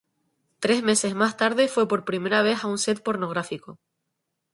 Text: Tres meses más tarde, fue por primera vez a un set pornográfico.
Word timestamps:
Tres 0.59 0.81
meses 0.81 1.13
más 1.13 1.37
tarde, 1.37 1.67
fue 1.67 1.87
por 1.87 2.05
primera 2.05 2.41
vez 2.41 2.63
a 2.63 2.67
un 2.67 2.79
set 2.79 3.03
pornográfico. 3.03 3.77